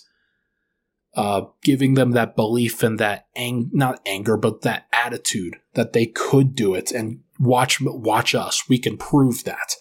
[1.16, 6.06] uh, giving them that belief and that ang- not anger, but that attitude that they
[6.06, 8.68] could do it and watch watch us.
[8.70, 9.76] We can prove that.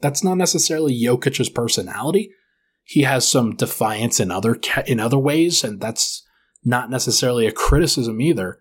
[0.00, 2.30] That's not necessarily Jokic's personality.
[2.84, 6.22] He has some defiance in other in other ways, and that's
[6.64, 8.60] not necessarily a criticism either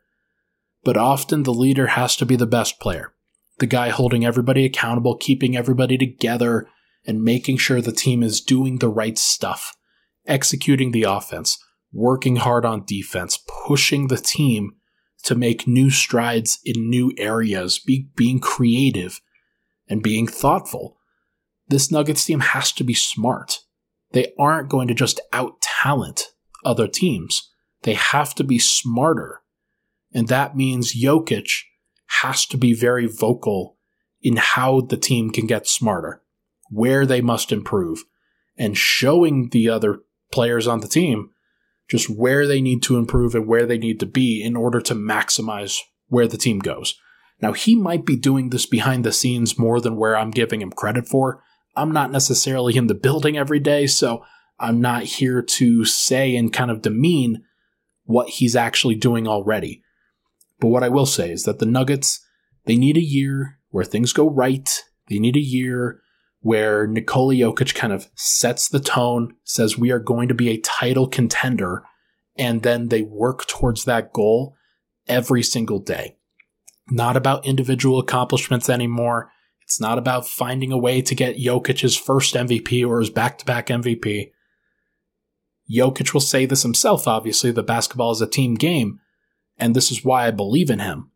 [0.85, 3.11] but often the leader has to be the best player.
[3.57, 6.67] The guy holding everybody accountable, keeping everybody together,
[7.05, 9.75] and making sure the team is doing the right stuff,
[10.27, 11.57] executing the offense,
[11.95, 14.75] working hard on defense, pushing the team
[15.23, 19.21] to make new strides in new areas, be, being creative,
[19.89, 20.97] and being thoughtful.
[21.67, 23.61] This Nuggets team has to be smart.
[24.11, 27.51] They aren't going to just out talent other teams.
[27.81, 29.41] They have to be smarter
[30.15, 31.63] and that means Jokic
[32.21, 33.77] has to be very vocal
[34.21, 36.23] in how the team can get smarter,
[36.69, 38.05] where they must improve,
[38.57, 39.99] and showing the other
[40.31, 41.31] players on the team
[41.89, 44.95] just where they need to improve and where they need to be in order to
[44.95, 46.95] maximize where the team goes.
[47.41, 50.71] Now, he might be doing this behind the scenes more than where I'm giving him
[50.71, 51.43] credit for.
[51.75, 54.23] I'm not necessarily in the building every day, so
[54.59, 57.43] I'm not here to say and kind of demean
[58.05, 59.83] what he's actually doing already.
[60.59, 62.25] But what I will say is that the Nuggets,
[62.65, 64.83] they need a year where things go right.
[65.09, 65.99] They need a year
[66.45, 70.61] where Nikola Jokic kind of sets the tone, says we are going to be a
[70.61, 71.81] title contender,
[72.37, 74.55] and then they work towards that goal
[75.07, 76.17] every single day.
[76.87, 79.31] Not about individual accomplishments anymore.
[79.63, 83.45] It's not about finding a way to get Jokic's first MVP or his back to
[83.45, 84.29] back MVP.
[85.67, 88.99] Jokic will say this himself, obviously, that basketball is a team game,
[89.57, 91.09] and this is why I believe in him,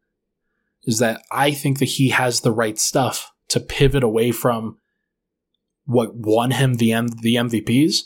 [0.85, 4.79] is that I think that he has the right stuff to pivot away from
[5.89, 8.01] what won him the M- the MVPs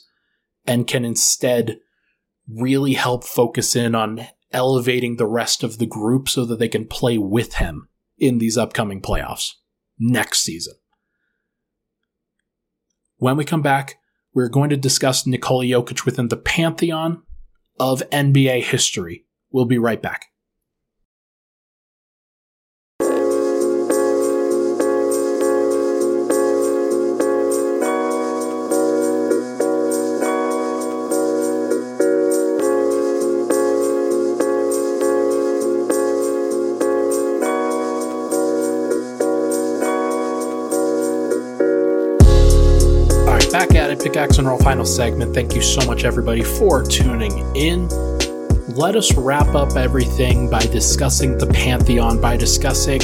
[0.65, 1.79] and can instead
[2.47, 6.87] really help focus in on elevating the rest of the group so that they can
[6.87, 9.51] play with him in these upcoming playoffs
[9.99, 10.75] next season.
[13.17, 13.97] When we come back,
[14.33, 17.23] we're going to discuss Nikola Jokic within the pantheon
[17.79, 19.25] of NBA history.
[19.51, 20.27] We'll be right back.
[44.13, 45.33] Pickaxe and Roll final segment.
[45.33, 47.87] Thank you so much, everybody, for tuning in.
[48.75, 53.01] Let us wrap up everything by discussing the Pantheon, by discussing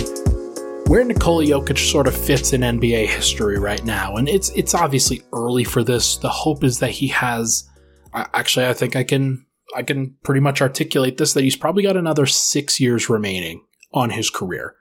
[0.85, 4.17] where Nikola Jokic sort of fits in NBA history right now.
[4.17, 6.17] And it's it's obviously early for this.
[6.17, 7.67] The hope is that he has
[8.13, 11.97] actually I think I can I can pretty much articulate this that he's probably got
[11.97, 14.75] another 6 years remaining on his career.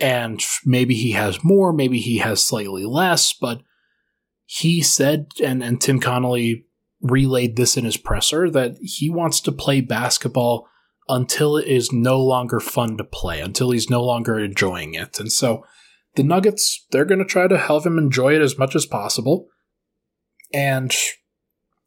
[0.00, 3.60] And maybe he has more, maybe he has slightly less, but
[4.46, 6.64] he said, and, and Tim Connolly
[7.00, 10.68] relayed this in his presser, that he wants to play basketball
[11.08, 15.20] until it is no longer fun to play, until he's no longer enjoying it.
[15.20, 15.64] And so
[16.14, 19.48] the Nuggets, they're going to try to have him enjoy it as much as possible.
[20.54, 20.94] And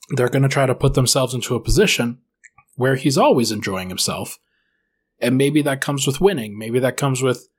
[0.10, 2.20] they're going to try to put themselves into a position
[2.76, 4.38] where he's always enjoying himself.
[5.20, 6.58] And maybe that comes with winning.
[6.58, 7.50] Maybe that comes with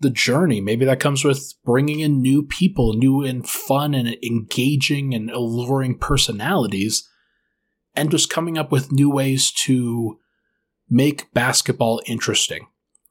[0.00, 0.60] the journey.
[0.60, 5.98] Maybe that comes with bringing in new people, new and fun and engaging and alluring
[5.98, 7.08] personalities,
[7.94, 10.18] and just coming up with new ways to
[10.88, 12.66] make basketball interesting.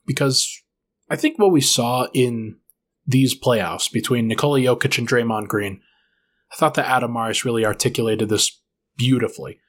[0.06, 0.62] Because
[1.10, 2.58] I think what we saw in
[3.06, 5.82] these playoffs between Nikola Jokic and Draymond Green,
[6.52, 8.60] I thought that Adam Mares really articulated this
[8.97, 9.60] beautifully.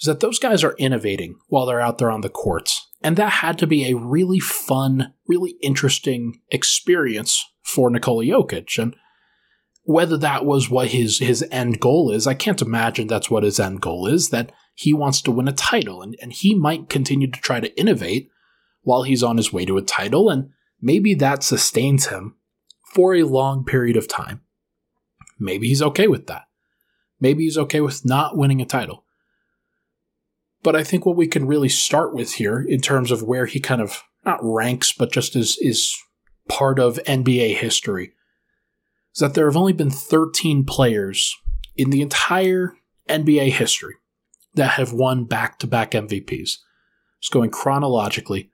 [0.00, 2.90] Is that those guys are innovating while they're out there on the courts.
[3.04, 8.82] And that had to be a really fun, really interesting experience for Nikola Jokic.
[8.82, 8.96] And
[9.82, 13.60] whether that was what his, his end goal is, I can't imagine that's what his
[13.60, 16.00] end goal is, that he wants to win a title.
[16.00, 18.30] And, and he might continue to try to innovate
[18.80, 20.30] while he's on his way to a title.
[20.30, 20.48] And
[20.80, 22.36] maybe that sustains him
[22.94, 24.40] for a long period of time.
[25.38, 26.44] Maybe he's okay with that.
[27.20, 29.04] Maybe he's okay with not winning a title.
[30.64, 33.60] But I think what we can really start with here, in terms of where he
[33.60, 35.94] kind of not ranks, but just is is
[36.48, 38.14] part of NBA history,
[39.14, 41.36] is that there have only been 13 players
[41.76, 42.76] in the entire
[43.08, 43.94] NBA history
[44.54, 46.56] that have won back to back MVPs.
[47.20, 48.50] Just going chronologically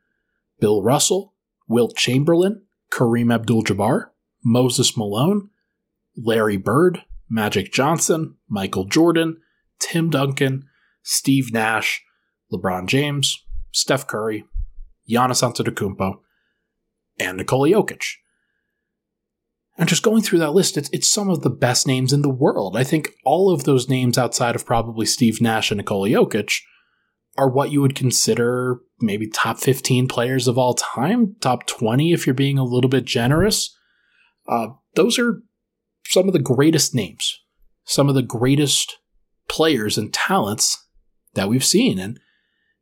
[0.58, 1.34] Bill Russell,
[1.68, 4.06] Wilt Chamberlain, Kareem Abdul Jabbar,
[4.44, 5.50] Moses Malone,
[6.16, 9.40] Larry Bird, Magic Johnson, Michael Jordan,
[9.78, 10.64] Tim Duncan,
[11.10, 12.04] Steve Nash,
[12.52, 14.44] LeBron James, Steph Curry,
[15.10, 16.20] Giannis Antetokounmpo,
[17.18, 18.04] and Nikola Jokic.
[19.76, 22.30] And just going through that list, it's, it's some of the best names in the
[22.30, 22.76] world.
[22.76, 26.60] I think all of those names outside of probably Steve Nash and Nikola Jokic
[27.36, 32.24] are what you would consider maybe top 15 players of all time, top 20 if
[32.24, 33.76] you're being a little bit generous.
[34.48, 35.42] Uh, those are
[36.06, 37.40] some of the greatest names,
[37.84, 38.98] some of the greatest
[39.48, 40.79] players and talents
[41.34, 41.98] that we've seen.
[41.98, 42.18] And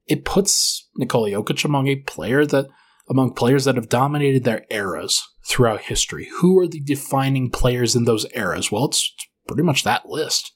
[0.07, 2.67] it puts Nikola Jokic among a player that
[3.09, 6.29] among players that have dominated their eras throughout history.
[6.41, 8.71] Who are the defining players in those eras?
[8.71, 9.15] Well, it's
[9.47, 10.53] pretty much that list.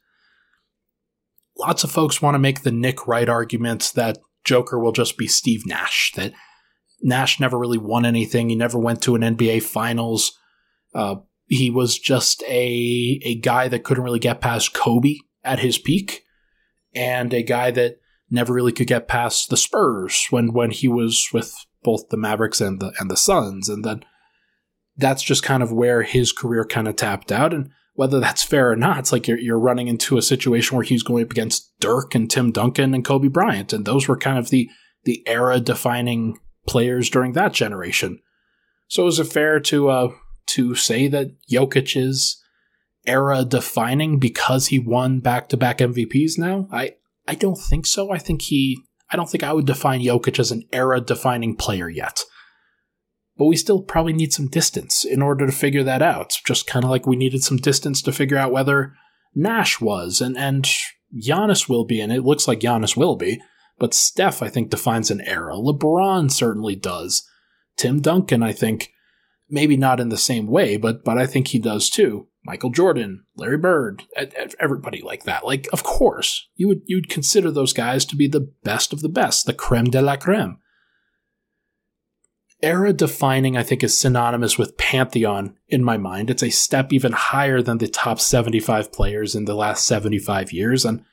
[1.58, 5.26] Lots of folks want to make the Nick Wright argument that Joker will just be
[5.26, 6.32] Steve Nash, that
[7.00, 8.48] Nash never really won anything.
[8.48, 10.38] He never went to an NBA Finals.
[10.94, 15.78] Uh, he was just a a guy that couldn't really get past Kobe at his
[15.78, 16.21] peak,
[16.94, 17.98] and a guy that
[18.30, 22.60] never really could get past the Spurs when when he was with both the Mavericks
[22.60, 24.04] and the and the Suns, and then
[24.96, 27.54] that's just kind of where his career kind of tapped out.
[27.54, 30.84] And whether that's fair or not, it's like you're you're running into a situation where
[30.84, 34.38] he's going up against Dirk and Tim Duncan and Kobe Bryant, and those were kind
[34.38, 34.68] of the
[35.04, 38.20] the era defining players during that generation.
[38.88, 40.08] So is it fair to uh,
[40.48, 42.41] to say that Jokic is
[43.06, 46.68] era defining because he won back to back MVPs now?
[46.72, 46.94] I
[47.26, 48.12] I don't think so.
[48.12, 48.78] I think he.
[49.10, 52.22] I don't think I would define Jokic as an era defining player yet.
[53.36, 56.38] But we still probably need some distance in order to figure that out.
[56.46, 58.94] Just kind of like we needed some distance to figure out whether
[59.34, 60.68] Nash was and, and
[61.14, 63.40] Giannis will be, and it looks like Giannis will be.
[63.78, 65.54] But Steph, I think, defines an era.
[65.54, 67.26] LeBron certainly does.
[67.76, 68.92] Tim Duncan, I think,
[69.48, 72.28] maybe not in the same way, but but I think he does too.
[72.44, 74.02] Michael Jordan, Larry Bird,
[74.58, 75.44] everybody like that.
[75.44, 79.00] Like, of course, you would you would consider those guys to be the best of
[79.00, 80.58] the best, the creme de la creme.
[82.62, 86.30] Era defining, I think, is synonymous with pantheon in my mind.
[86.30, 90.84] It's a step even higher than the top 75 players in the last 75 years,
[90.84, 91.04] and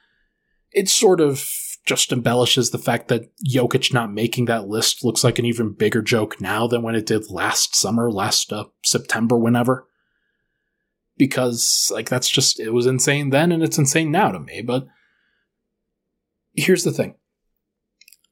[0.71, 1.47] it sort of
[1.85, 6.03] just embellishes the fact that Jokic not making that list looks like an even bigger
[6.03, 9.87] joke now than when it did last summer, last uh, September, whenever
[11.19, 14.87] because like that's just it was insane then and it's insane now to me but
[16.53, 17.13] here's the thing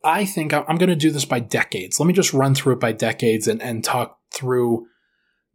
[0.04, 2.80] i think i'm going to do this by decades let me just run through it
[2.80, 4.88] by decades and, and talk through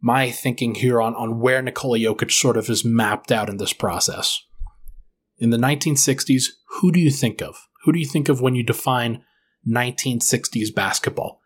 [0.03, 3.71] my thinking here on, on where Nikola Jokic sort of is mapped out in this
[3.71, 4.43] process.
[5.37, 6.47] In the 1960s,
[6.81, 7.55] who do you think of?
[7.85, 9.23] Who do you think of when you define
[9.65, 11.39] 1960s basketball?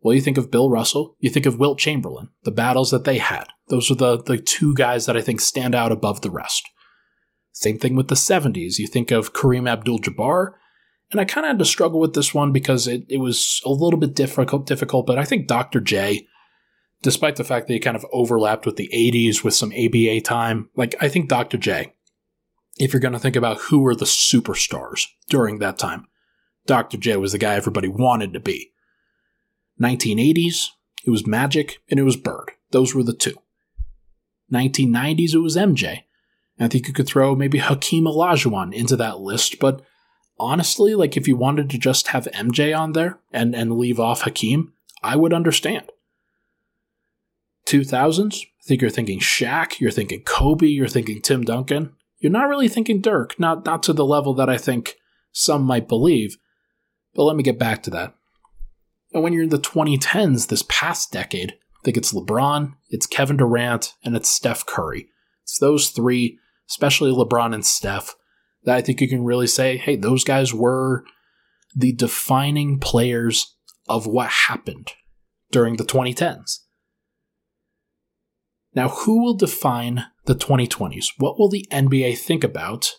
[0.00, 3.16] Well, you think of Bill Russell, you think of Wilt Chamberlain, the battles that they
[3.16, 3.46] had.
[3.68, 6.68] Those are the, the two guys that I think stand out above the rest.
[7.52, 8.78] Same thing with the 70s.
[8.78, 10.52] You think of Kareem Abdul Jabbar,
[11.10, 13.70] and I kind of had to struggle with this one because it, it was a
[13.70, 15.80] little bit difficult, difficult, but I think Dr.
[15.80, 16.26] J,
[17.02, 20.68] despite the fact that he kind of overlapped with the 80s with some ABA time,
[20.76, 21.56] like I think Dr.
[21.56, 21.94] J,
[22.78, 26.06] if you're going to think about who were the superstars during that time,
[26.66, 26.98] Dr.
[26.98, 28.70] J was the guy everybody wanted to be.
[29.80, 30.66] 1980s,
[31.04, 32.52] it was Magic and it was Bird.
[32.70, 33.36] Those were the two.
[34.52, 36.02] 1990s, it was MJ.
[36.60, 39.82] I think you could throw maybe Hakeem Olajuwon into that list, but
[40.40, 44.22] honestly, like if you wanted to just have MJ on there and, and leave off
[44.22, 44.72] Hakeem,
[45.02, 45.90] I would understand.
[47.66, 51.92] 2000s, I think you're thinking Shaq, you're thinking Kobe, you're thinking Tim Duncan.
[52.18, 54.96] You're not really thinking Dirk, not, not to the level that I think
[55.30, 56.38] some might believe.
[57.14, 58.14] But let me get back to that.
[59.12, 63.36] And when you're in the 2010s, this past decade, I think it's LeBron, it's Kevin
[63.36, 65.08] Durant, and it's Steph Curry.
[65.44, 68.14] It's those three, especially LeBron and Steph,
[68.64, 71.04] that I think you can really say, hey, those guys were
[71.74, 73.54] the defining players
[73.88, 74.92] of what happened
[75.50, 76.58] during the 2010s.
[78.74, 81.06] Now, who will define the 2020s?
[81.16, 82.92] What will the NBA think about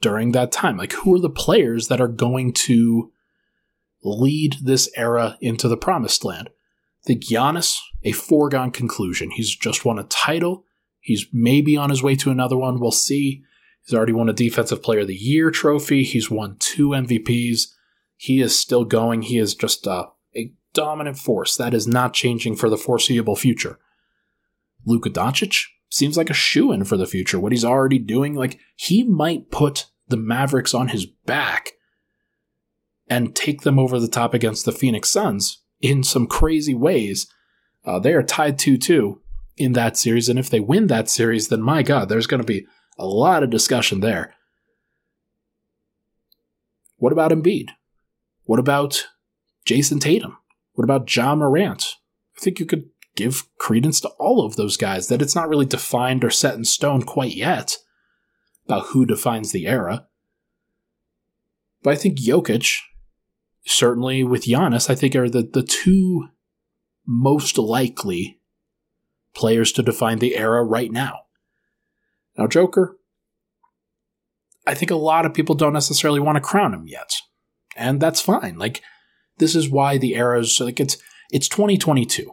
[0.00, 0.76] during that time?
[0.76, 3.12] Like, who are the players that are going to
[4.06, 6.50] lead this era into the promised land.
[7.06, 9.30] Think Giannis, a foregone conclusion.
[9.30, 10.64] He's just won a title.
[10.98, 12.80] He's maybe on his way to another one.
[12.80, 13.44] We'll see.
[13.84, 16.02] He's already won a Defensive Player of the Year trophy.
[16.02, 17.68] He's won two MVPs.
[18.16, 19.22] He is still going.
[19.22, 21.56] He is just a, a dominant force.
[21.56, 23.78] That is not changing for the foreseeable future.
[24.84, 27.38] Luka Doncic seems like a shoe in for the future.
[27.38, 31.70] What he's already doing, like, he might put the Mavericks on his back
[33.08, 37.26] and take them over the top against the Phoenix Suns in some crazy ways.
[37.84, 39.20] Uh, they are tied 2 2
[39.56, 40.28] in that series.
[40.28, 42.66] And if they win that series, then my God, there's going to be
[42.98, 44.34] a lot of discussion there.
[46.96, 47.68] What about Embiid?
[48.44, 49.06] What about
[49.66, 50.38] Jayson Tatum?
[50.72, 51.94] What about Ja Morant?
[52.36, 52.84] I think you could
[53.16, 56.64] give credence to all of those guys, that it's not really defined or set in
[56.64, 57.78] stone quite yet
[58.66, 60.06] about who defines the era.
[61.82, 62.78] But I think Jokic
[63.66, 66.28] certainly with Giannis, I think are the, the two
[67.06, 68.40] most likely
[69.34, 71.20] players to define the era right now.
[72.38, 72.96] Now, Joker,
[74.66, 77.16] I think a lot of people don't necessarily want to crown him yet.
[77.76, 78.58] And that's fine.
[78.58, 78.82] Like,
[79.38, 80.96] this is why the era is like it's
[81.30, 82.32] it's 2022.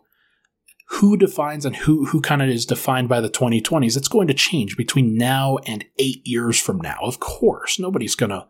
[0.87, 3.97] Who defines and who who kind of is defined by the 2020s?
[3.97, 6.99] It's going to change between now and eight years from now.
[7.01, 8.47] Of course, nobody's gonna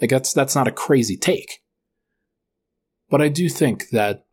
[0.00, 1.60] like that's that's not a crazy take.
[3.10, 4.26] But I do think that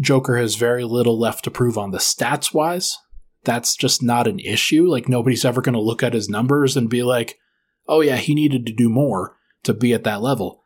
[0.00, 2.98] Joker has very little left to prove on the stats wise.
[3.44, 4.88] That's just not an issue.
[4.88, 7.38] Like, nobody's ever going to look at his numbers and be like,
[7.88, 10.64] oh, yeah, he needed to do more to be at that level.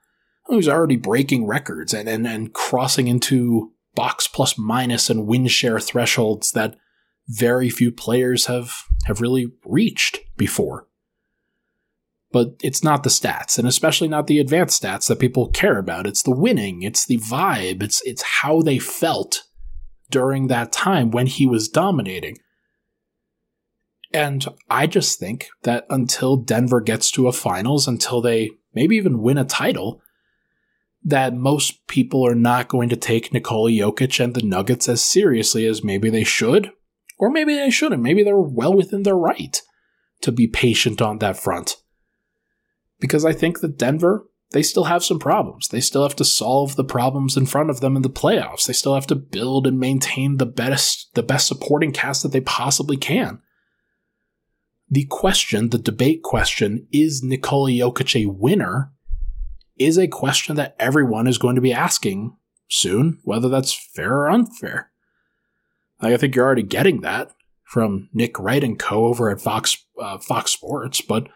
[0.49, 5.47] Oh, he's already breaking records and, and, and crossing into box plus minus and win
[5.47, 6.77] share thresholds that
[7.29, 8.73] very few players have,
[9.05, 10.87] have really reached before
[12.33, 16.07] but it's not the stats and especially not the advanced stats that people care about.
[16.07, 19.43] It's the winning it's the vibe it's it's how they felt
[20.11, 22.39] during that time when he was dominating.
[24.13, 29.23] And i just think that until denver gets to a finals until they maybe even
[29.23, 30.01] win a title
[31.03, 35.65] that most people are not going to take Nikola Jokic and the Nuggets as seriously
[35.65, 36.73] as maybe they should,
[37.19, 38.03] or maybe they shouldn't.
[38.03, 39.63] Maybe they're well within their right
[40.21, 41.77] to be patient on that front
[43.01, 45.69] because I think that Denver they still have some problems.
[45.69, 48.67] They still have to solve the problems in front of them in the playoffs.
[48.67, 52.41] They still have to build and maintain the best the best supporting cast that they
[52.41, 53.41] possibly can.
[54.89, 58.93] The question, the debate question, is Nikola Jokic a winner?
[59.79, 62.37] Is a question that everyone is going to be asking
[62.69, 64.91] soon, whether that's fair or unfair.
[66.01, 67.33] I think you're already getting that
[67.65, 71.29] from Nick Wright and co over at Fox uh, Fox Sports, but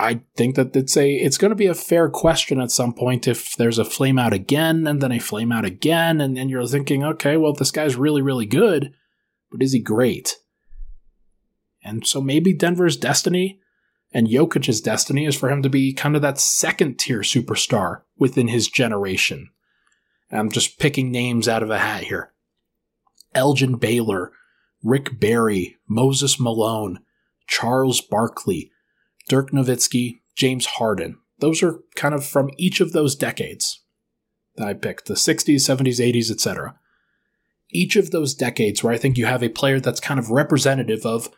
[0.00, 3.26] I think that it's a it's going to be a fair question at some point
[3.26, 6.66] if there's a flame out again and then a flame out again and then you're
[6.66, 8.92] thinking, okay, well this guy's really really good,
[9.50, 10.36] but is he great?
[11.82, 13.60] And so maybe Denver's destiny
[14.12, 18.48] and Jokic's destiny is for him to be kind of that second tier superstar within
[18.48, 19.50] his generation.
[20.30, 22.32] I'm just picking names out of a hat here.
[23.34, 24.32] Elgin Baylor,
[24.82, 27.00] Rick Barry, Moses Malone,
[27.46, 28.70] Charles Barkley,
[29.28, 31.18] Dirk Nowitzki, James Harden.
[31.38, 33.82] Those are kind of from each of those decades
[34.56, 36.78] that I picked the 60s, 70s, 80s, etc.
[37.70, 41.06] Each of those decades where I think you have a player that's kind of representative
[41.06, 41.30] of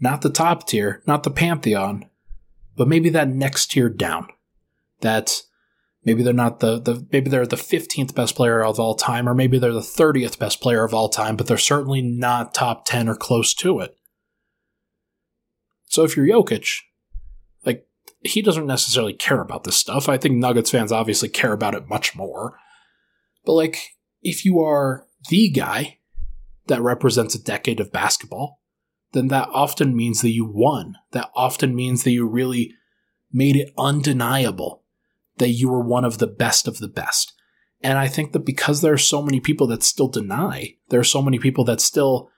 [0.00, 2.06] not the top tier, not the pantheon,
[2.76, 4.28] but maybe that next tier down.
[5.00, 5.42] That
[6.04, 9.34] maybe they're not the, the maybe they're the 15th best player of all time, or
[9.34, 13.08] maybe they're the 30th best player of all time, but they're certainly not top 10
[13.08, 13.96] or close to it.
[15.86, 16.68] So if you're Jokic,
[18.24, 20.08] he doesn't necessarily care about this stuff.
[20.08, 22.58] I think Nuggets fans obviously care about it much more.
[23.44, 23.90] But like,
[24.22, 25.98] if you are the guy
[26.66, 28.60] that represents a decade of basketball,
[29.12, 30.96] then that often means that you won.
[31.12, 32.74] That often means that you really
[33.32, 34.82] made it undeniable
[35.38, 37.32] that you were one of the best of the best.
[37.82, 41.04] And I think that because there are so many people that still deny, there are
[41.04, 42.30] so many people that still,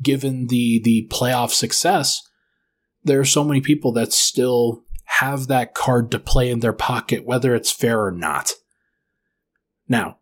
[0.00, 2.22] given the the playoff success,
[3.02, 7.24] there are so many people that still have that card to play in their pocket,
[7.24, 8.52] whether it's fair or not.
[9.88, 10.18] Now,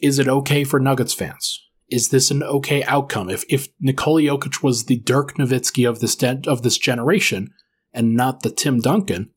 [0.00, 1.66] is it okay for Nuggets fans?
[1.88, 3.28] Is this an okay outcome?
[3.28, 7.52] If if Nikola Jokic was the Dirk Nowitzki of this de- of this generation
[7.92, 9.30] and not the Tim Duncan,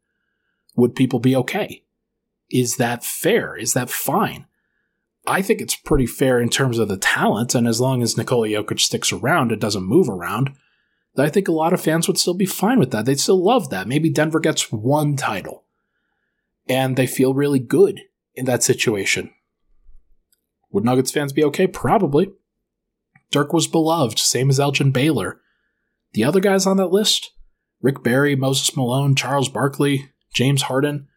[0.76, 1.84] would people be okay?
[2.52, 3.56] Is that fair?
[3.56, 4.46] Is that fine?
[5.26, 8.48] I think it's pretty fair in terms of the talent, and as long as Nikola
[8.50, 10.52] Jokic sticks around, it doesn't move around.
[11.18, 13.06] I think a lot of fans would still be fine with that.
[13.06, 13.88] They'd still love that.
[13.88, 15.64] Maybe Denver gets one title
[16.68, 18.02] and they feel really good
[18.34, 19.32] in that situation.
[20.72, 21.68] Would Nuggets fans be okay?
[21.68, 22.32] Probably.
[23.30, 25.40] Dirk was beloved, same as Elgin Baylor.
[26.14, 27.32] The other guys on that list
[27.82, 31.08] Rick Barry, Moses Malone, Charles Barkley, James Harden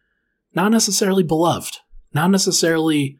[0.53, 1.77] not necessarily beloved,
[2.13, 3.17] not necessarily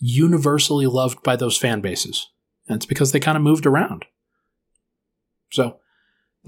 [0.00, 2.28] universally loved by those fan bases.
[2.68, 4.04] And it's because they kind of moved around.
[5.50, 5.78] So,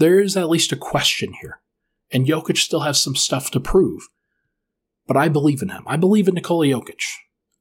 [0.01, 1.61] there is at least a question here.
[2.11, 4.01] And Jokic still has some stuff to prove.
[5.07, 5.83] But I believe in him.
[5.85, 7.03] I believe in Nikola Jokic.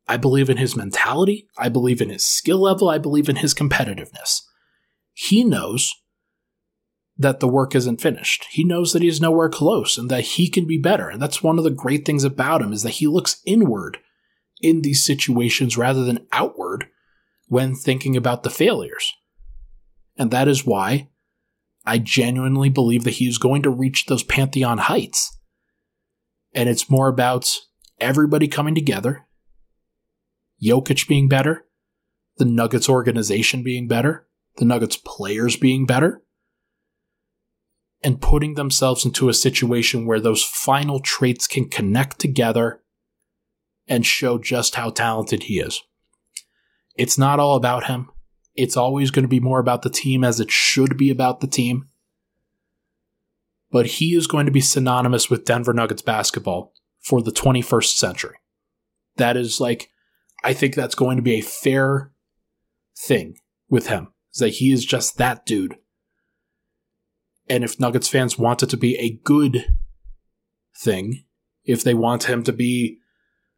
[0.09, 1.49] I believe in his mentality.
[1.59, 2.89] I believe in his skill level.
[2.89, 4.41] I believe in his competitiveness.
[5.13, 5.95] He knows
[7.19, 8.47] that the work isn't finished.
[8.51, 11.11] He knows that he's nowhere close and that he can be better.
[11.11, 13.99] And that's one of the great things about him is that he looks inward
[14.63, 16.87] in these situations rather than outward
[17.49, 19.13] when thinking about the failures.
[20.17, 21.10] And that is why
[21.91, 25.37] I genuinely believe that he's going to reach those pantheon heights.
[26.55, 27.53] And it's more about
[27.99, 29.27] everybody coming together,
[30.65, 31.65] Jokic being better,
[32.37, 34.29] the Nuggets organization being better,
[34.59, 36.23] the Nuggets players being better,
[38.05, 42.85] and putting themselves into a situation where those final traits can connect together
[43.89, 45.83] and show just how talented he is.
[46.95, 48.11] It's not all about him.
[48.55, 51.47] It's always going to be more about the team as it should be about the
[51.47, 51.89] team.
[53.71, 58.37] But he is going to be synonymous with Denver Nuggets basketball for the 21st century.
[59.17, 59.91] That is like,
[60.43, 62.13] I think that's going to be a fair
[62.97, 63.37] thing
[63.69, 65.77] with him, is that he is just that dude.
[67.49, 69.77] And if Nuggets fans want it to be a good
[70.77, 71.25] thing,
[71.65, 72.99] if they want him to be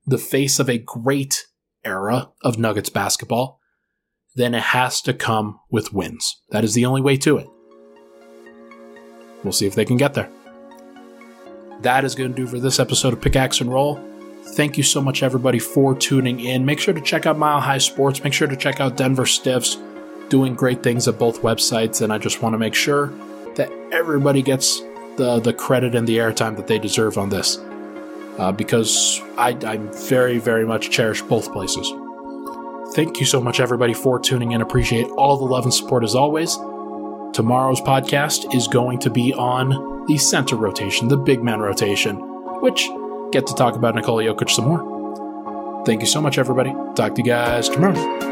[0.06, 1.46] the face of a great
[1.84, 3.60] era of Nuggets basketball,
[4.34, 6.40] then it has to come with wins.
[6.50, 7.46] That is the only way to it.
[9.42, 10.30] We'll see if they can get there.
[11.80, 14.00] That is going to do for this episode of Pickaxe and Roll.
[14.54, 16.64] Thank you so much, everybody, for tuning in.
[16.64, 18.22] Make sure to check out Mile High Sports.
[18.22, 19.78] Make sure to check out Denver Stiffs,
[20.28, 22.02] doing great things at both websites.
[22.02, 23.12] And I just want to make sure
[23.56, 24.80] that everybody gets
[25.16, 27.58] the, the credit and the airtime that they deserve on this.
[28.38, 31.92] Uh, because I, I very, very much cherish both places.
[32.94, 34.60] Thank you so much, everybody, for tuning in.
[34.60, 36.56] Appreciate all the love and support as always.
[37.32, 42.16] Tomorrow's podcast is going to be on the center rotation, the big man rotation,
[42.60, 42.88] which
[43.32, 45.84] get to talk about Nikola Jokic some more.
[45.86, 46.72] Thank you so much, everybody.
[46.94, 48.31] Talk to you guys tomorrow.